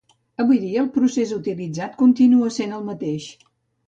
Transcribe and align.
Avui 0.43 0.55
en 0.59 0.63
dia 0.67 0.77
el 0.83 0.87
procés 0.95 1.33
utilitzat 1.35 1.93
continua 1.99 2.47
essent 2.53 2.73
el 2.79 2.89
mateix. 2.89 3.29